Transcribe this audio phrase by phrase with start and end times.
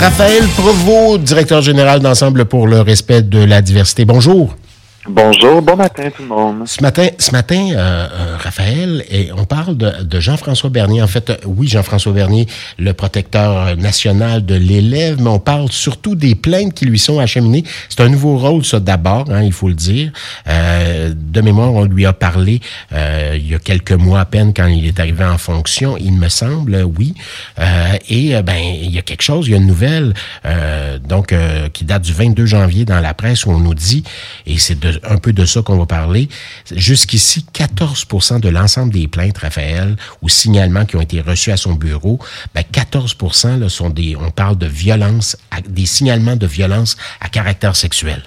[0.00, 4.06] Raphaël Provost, directeur général d'Ensemble pour le respect de la diversité.
[4.06, 4.56] Bonjour.
[5.08, 6.62] Bonjour, bon matin tout le monde.
[6.68, 11.02] Ce matin, ce matin euh, euh, Raphaël, et on parle de, Jean-François Bernier.
[11.02, 12.46] En fait, euh, oui, Jean-François Bernier,
[12.78, 17.64] le protecteur national de l'élève, mais on parle surtout des plaintes qui lui sont acheminées.
[17.88, 20.12] C'est un nouveau rôle, ça, d'abord, hein, il faut le dire.
[20.46, 22.60] de mémoire, on lui a parlé
[22.92, 26.28] il y a quelques mois à peine quand il est arrivé en fonction, il me
[26.28, 27.14] semble, oui.
[28.08, 30.14] et ben, il y a quelque chose, il y a une nouvelle,
[31.04, 31.34] donc
[31.72, 34.04] qui date du 22 janvier dans la presse où on nous dit,
[34.46, 36.28] et c'est de un peu de ça qu'on va parler.
[36.70, 41.74] Jusqu'ici, 14% de l'ensemble des plaintes, Raphaël, ou signalements qui ont été reçus à son
[41.74, 42.18] bureau,
[42.54, 45.36] ben 14% là, sont des, on parle de violence,
[45.68, 48.22] des signalements de violence à caractère sexuel.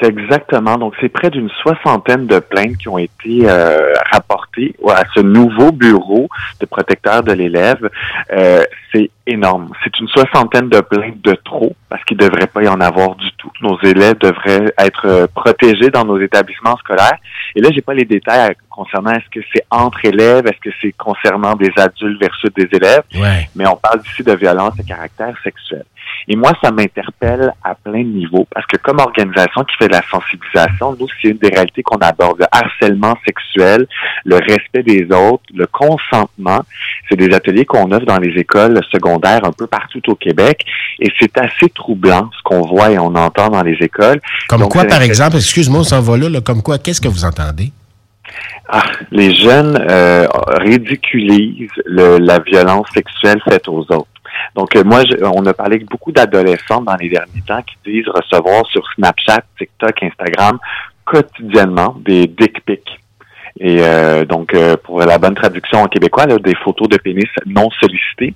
[0.00, 0.78] C'est exactement.
[0.78, 5.72] Donc, c'est près d'une soixantaine de plaintes qui ont été euh, rapportées à ce nouveau
[5.72, 7.88] bureau de protecteur de l'élève.
[8.32, 9.70] Euh, c'est énorme.
[9.84, 13.14] C'est une soixantaine de plaintes de trop parce qu'il ne devrait pas y en avoir
[13.16, 13.39] du tout.
[13.62, 17.18] Nos élèves devraient être euh, protégés dans nos établissements scolaires.
[17.54, 20.92] Et là, j'ai pas les détails concernant est-ce que c'est entre élèves, est-ce que c'est
[20.92, 23.02] concernant des adultes versus des élèves.
[23.54, 25.84] Mais on parle ici de violence à caractère sexuel.
[26.28, 29.94] Et moi, ça m'interpelle à plein de niveaux parce que comme organisation qui fait de
[29.94, 32.40] la sensibilisation, nous, c'est une des réalités qu'on aborde.
[32.40, 33.86] Le harcèlement sexuel,
[34.24, 36.60] le respect des autres, le consentement.
[37.08, 40.64] C'est des ateliers qu'on offre dans les écoles secondaires un peu partout au Québec.
[41.00, 44.20] Et c'est assez troublant ce qu'on voit et on entend dans les écoles.
[44.48, 47.72] Comme quoi, par exemple, excuse-moi, on s'en va là, comme quoi, qu'est-ce que vous entendez?
[48.68, 50.26] Ah, les jeunes euh,
[50.58, 54.06] ridiculisent la violence sexuelle faite aux autres.
[54.54, 55.02] Donc, euh, moi,
[55.34, 59.42] on a parlé avec beaucoup d'adolescents dans les derniers temps qui disent recevoir sur Snapchat,
[59.58, 60.58] TikTok, Instagram
[61.04, 63.00] quotidiennement des dick pics.
[63.58, 67.28] Et euh, donc, euh, pour la bonne traduction en québécois, là, des photos de pénis
[67.46, 68.34] non sollicitées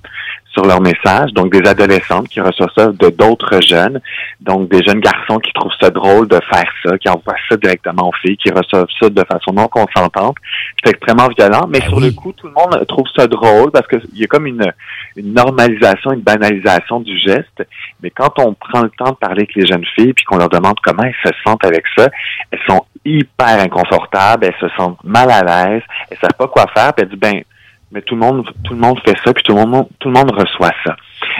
[0.55, 1.31] sur leur message.
[1.33, 3.99] Donc, des adolescentes qui reçoivent ça de d'autres jeunes.
[4.39, 8.09] Donc, des jeunes garçons qui trouvent ça drôle de faire ça, qui envoient ça directement
[8.09, 10.37] aux filles, qui reçoivent ça de façon non consentante.
[10.83, 13.87] C'est extrêmement violent, mais ben sur le coup, tout le monde trouve ça drôle parce
[13.87, 14.71] qu'il y a comme une,
[15.17, 17.67] une normalisation, une banalisation du geste.
[18.01, 20.49] Mais quand on prend le temps de parler avec les jeunes filles puis qu'on leur
[20.49, 22.09] demande comment elles se sentent avec ça,
[22.51, 26.93] elles sont hyper inconfortables, elles se sentent mal à l'aise, elles savent pas quoi faire,
[26.93, 27.43] puis elles disent ben
[27.91, 30.13] mais tout le monde tout le monde fait ça puis tout le monde tout le
[30.13, 30.95] monde reçoit ça.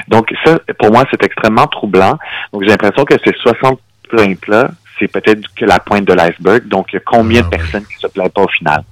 [0.08, 2.18] Donc ça pour moi c'est extrêmement troublant.
[2.54, 3.80] Donc j'ai l'impression que ces 60
[4.10, 4.70] plaintes là,
[5.00, 6.68] c'est peut-être que la pointe de l'iceberg.
[6.68, 8.84] Donc combien de ah personnes qui se plaignent pas au final?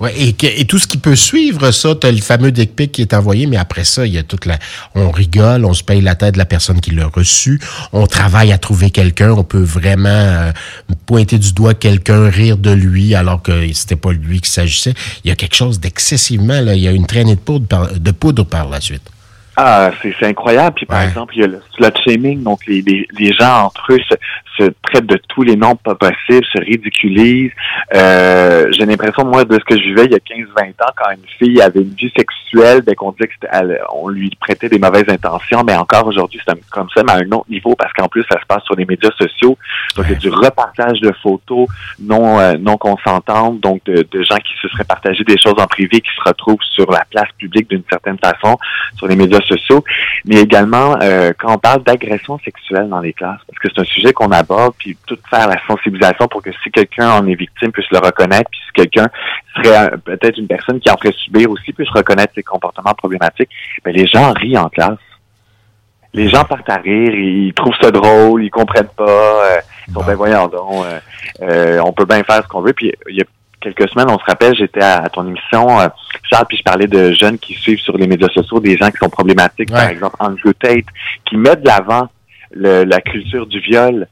[0.00, 3.14] Ouais, et, tout ce qui peut suivre ça, tu le fameux dick pic qui est
[3.14, 4.58] envoyé, mais après ça, il y a toute la...
[4.94, 7.60] On rigole, on se paye la tête de la personne qui l'a reçu,
[7.92, 10.52] on travaille à trouver quelqu'un, on peut vraiment euh,
[11.06, 14.94] pointer du doigt quelqu'un, rire de lui, alors que c'était pas lui qui s'agissait.
[15.24, 17.92] Il y a quelque chose d'excessivement, là, il y a une traînée de poudre par,
[17.92, 19.10] de poudre par la suite.
[19.56, 20.74] Ah, c'est incroyable.
[20.74, 23.92] Puis par exemple, il y a le slut shaming, donc les, les, les gens entre
[23.92, 24.14] eux se,
[24.58, 27.52] se traitent de tous les noms pas possibles, se ridiculisent.
[27.94, 31.10] Euh, J'ai l'impression, moi, de ce que je vivais il y a 15-20 ans, quand
[31.12, 33.30] une fille avait une vie sexuelle, ben, qu'on disait
[33.88, 37.32] qu'on lui prêtait des mauvaises intentions, mais encore aujourd'hui, c'est comme ça, mais à un
[37.32, 39.56] autre niveau, parce qu'en plus, ça se passe sur les médias sociaux.
[39.96, 41.68] Donc, il y a du repartage de photos
[42.00, 45.66] non euh, non consentantes, donc de, de, gens qui se seraient partagés des choses en
[45.66, 48.56] privé, qui se retrouvent sur la place publique d'une certaine façon,
[48.96, 49.84] sur les médias sociaux,
[50.24, 53.84] mais également euh, quand on parle d'agression sexuelle dans les classes, parce que c'est un
[53.84, 54.44] sujet qu'on a
[54.78, 58.50] puis tout faire la sensibilisation pour que si quelqu'un en est victime puisse le reconnaître,
[58.50, 59.08] puis si quelqu'un
[59.56, 63.50] serait peut-être une personne qui en ferait subir aussi puisse reconnaître ses comportements problématiques,
[63.84, 64.98] ben les gens rient en classe.
[66.12, 70.04] Les gens partent à rire, ils trouvent ça drôle, ils comprennent pas, euh, ils sont
[70.04, 71.00] ben voyons donc, euh,
[71.42, 72.72] euh, on peut bien faire ce qu'on veut.
[72.72, 73.24] Puis il y a
[73.60, 75.66] quelques semaines, on se rappelle, j'étais à, ton émission,
[76.34, 78.98] Charles, puis je parlais de jeunes qui suivent sur les médias sociaux des gens qui
[78.98, 80.86] sont problématiques, par exemple Andrew Tate,
[81.24, 82.08] qui met de l'avant
[82.52, 84.06] la culture du viol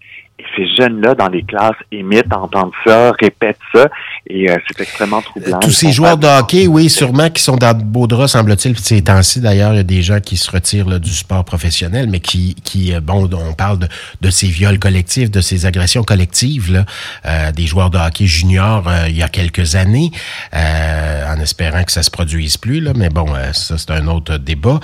[0.57, 3.89] ces jeunes-là dans les classes imitent, entendent ça, répètent ça,
[4.29, 5.59] et euh, c'est extrêmement troublant.
[5.61, 8.79] Tous ces joueurs de hockey, oui, sûrement, qui sont dans de beaux draps, semble-t-il.
[8.79, 12.21] Ces temps-ci, d'ailleurs, il y a des gens qui se retirent du sport professionnel, mais
[12.21, 13.89] qui, qui euh, bon, on parle de,
[14.21, 16.85] de, ces viols collectifs, de ces agressions collectives, là,
[17.27, 20.11] euh, des joueurs de hockey juniors il y a quelques années,
[20.53, 24.81] en espérant que ça se produise plus, là, mais bon, ça, c'est un autre débat,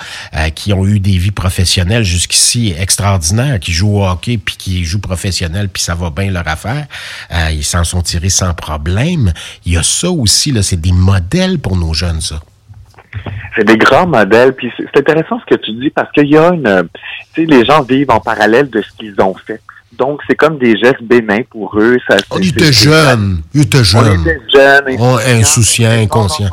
[0.55, 4.99] qui ont eu des vies professionnelles jusqu'ici extraordinaires, qui jouent au hockey puis qui jouent
[4.99, 5.38] professionnellement
[5.71, 6.85] puis ça va bien leur affaire.
[7.31, 9.31] Euh, ils s'en sont tirés sans problème.
[9.65, 12.41] Il y a ça aussi, là, c'est des modèles pour nos jeunes, ça.
[13.55, 14.53] C'est des grands modèles.
[14.53, 16.87] Puis c'est intéressant ce que tu dis parce qu'il y a une...
[17.33, 19.61] Tu sais, les gens vivent en parallèle de ce qu'ils ont fait.
[19.93, 21.97] Donc, c'est comme des gestes bénins pour eux.
[22.07, 23.41] Ça, on était jeunes.
[23.53, 24.03] Ils étaient jeunes.
[24.05, 24.97] On était jeunes.
[24.99, 26.49] Oh, insouciants, inconscients.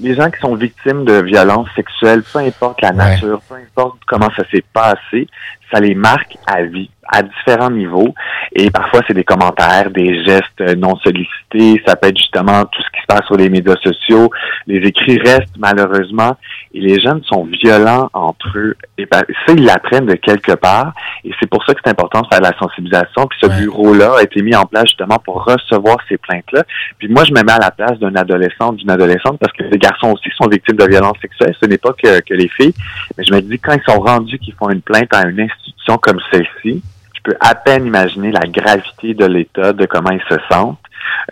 [0.00, 4.30] Les gens qui sont victimes de violences sexuelles, peu importe la nature, peu importe comment
[4.36, 5.26] ça s'est passé,
[5.72, 8.14] ça les marque à vie à différents niveaux.
[8.52, 11.82] Et parfois, c'est des commentaires, des gestes non sollicités.
[11.86, 14.30] Ça peut être justement tout ce qui se passe sur les médias sociaux.
[14.66, 16.36] Les écrits restent malheureusement.
[16.76, 18.76] Et les jeunes sont violents entre eux.
[18.98, 20.92] Et ben, ça, ils l'apprennent de quelque part.
[21.24, 23.26] Et c'est pour ça que c'est important de faire de la sensibilisation.
[23.26, 26.64] Puis ce bureau-là a été mis en place justement pour recevoir ces plaintes-là.
[26.98, 29.78] Puis moi, je me mets à la place d'un adolescent, d'une adolescente, parce que les
[29.78, 31.54] garçons aussi sont victimes de violences sexuelles.
[31.58, 32.74] Ce n'est pas que, que les filles.
[33.16, 35.96] Mais je me dis, quand ils sont rendus qu'ils font une plainte à une institution
[35.96, 36.82] comme celle-ci,
[37.26, 40.78] peux à peine imaginer la gravité de l'état, de comment ils se sentent.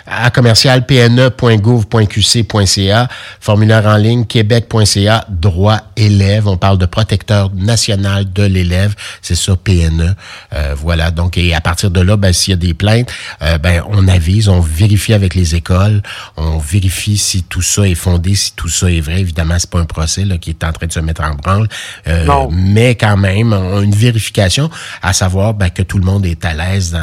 [0.06, 6.48] à commercial pne.gouv.qc.ca, formulaire en ligne québec.ca, droit élève.
[6.48, 8.96] On parle de protecteur national de l'élève.
[9.22, 10.16] C'est ça, PNE.
[10.52, 11.12] Euh, voilà.
[11.12, 13.12] Donc, et à partir de là, ben, s'il y a des plaintes,
[13.42, 16.02] euh, ben, on avise, on vérifie avec les écoles,
[16.36, 19.20] on vérifie si tout ça est fondé, si tout ça est vrai.
[19.20, 21.68] Évidemment, c'est pas un procès là, qui est en train de se mettre en branle,
[22.08, 24.70] euh, mais quand même une vérification
[25.02, 26.96] à savoir ben, que tout le monde est à l'aise,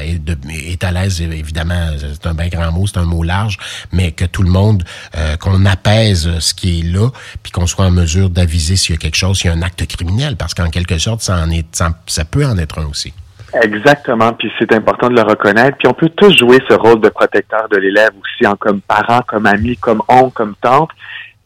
[0.00, 1.20] est, à l'aise.
[1.20, 3.58] Évidemment, c'est un bien grand mot, c'est un mot large,
[3.92, 4.84] mais que tout le monde,
[5.16, 7.08] euh, qu'on apaise ce qui est là,
[7.42, 9.62] puis qu'on soit en mesure d'aviser s'il y a quelque chose, s'il y a un
[9.62, 11.66] acte criminel, parce qu'en quelque sorte, ça en est,
[12.06, 13.12] ça peut en être un aussi.
[13.54, 15.76] Exactement, puis c'est important de le reconnaître.
[15.76, 19.20] Puis on peut tous jouer ce rôle de protecteur de l'élève aussi, en comme parent,
[19.26, 20.90] comme ami, comme oncle, comme tante.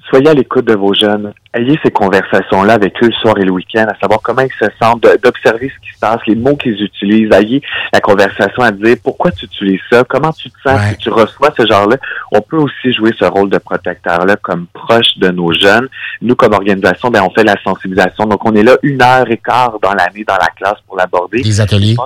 [0.09, 3.51] Soyez à l'écoute de vos jeunes ayez ces conversations-là avec eux le soir et le
[3.51, 6.81] week-end, à savoir comment ils se sentent, d'observer ce qui se passe, les mots qu'ils
[6.83, 7.63] utilisent, ayez
[7.93, 10.81] la conversation à dire pourquoi tu utilises ça, comment tu te sens?
[10.91, 11.97] Si tu reçois ce genre-là.
[12.33, 15.89] On peut aussi jouer ce rôle de protecteur-là comme proche de nos jeunes.
[16.23, 18.25] Nous, comme organisation, ben, on fait la sensibilisation.
[18.27, 21.43] Donc, on est là une heure et quart dans l'année dans la classe pour l'aborder.
[21.43, 21.97] Les ateliers.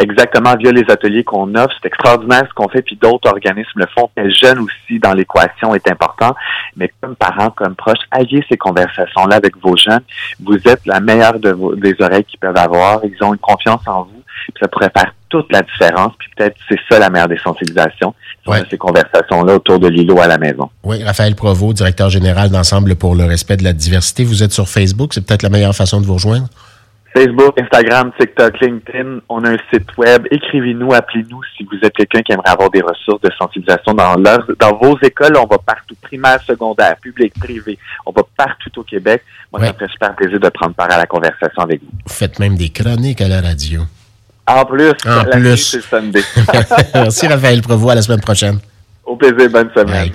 [0.00, 1.74] Exactement, via les ateliers qu'on offre.
[1.80, 4.10] C'est extraordinaire ce qu'on fait, puis d'autres organismes le font.
[4.16, 6.34] Les jeunes aussi dans l'équation est important.
[6.76, 10.02] Mais comme parents, comme proches, ayez ces conversations-là avec vos jeunes.
[10.42, 13.00] Vous êtes la meilleure de vos, des oreilles qu'ils peuvent avoir.
[13.04, 14.22] Ils ont une confiance en vous.
[14.54, 16.12] Puis ça pourrait faire toute la différence.
[16.18, 18.14] Puis peut-être c'est ça la meilleure des sensibilisations.
[18.46, 18.62] Ouais.
[18.70, 20.68] Ces conversations-là autour de l'îlot à la maison.
[20.82, 24.24] Oui, Raphaël Provost, directeur général d'Ensemble pour le respect de la diversité.
[24.24, 25.14] Vous êtes sur Facebook.
[25.14, 26.48] C'est peut-être la meilleure façon de vous rejoindre?
[27.14, 29.20] Facebook, Instagram, TikTok, LinkedIn.
[29.28, 30.26] On a un site web.
[30.30, 34.46] Écrivez-nous, appelez-nous si vous êtes quelqu'un qui aimerait avoir des ressources de sensibilisation dans leur,
[34.58, 35.36] dans vos écoles.
[35.36, 37.78] On va partout, primaire, secondaire, public, privé.
[38.06, 39.22] On va partout au Québec.
[39.52, 41.90] Moi, ça me fait super plaisir de prendre part à la conversation avec vous.
[42.06, 43.82] Vous faites même des chroniques à la radio.
[44.46, 45.80] En plus, en la plus.
[45.80, 46.22] Sunday.
[46.94, 47.92] Merci Raphaël Prevost.
[47.92, 48.58] À la semaine prochaine.
[49.04, 49.50] Au plaisir.
[49.50, 50.12] Bonne semaine.